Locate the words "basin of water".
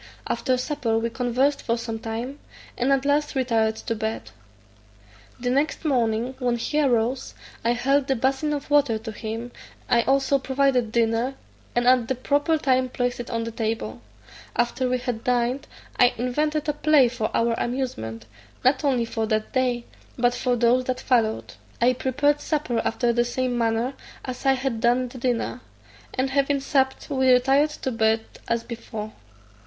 8.15-8.97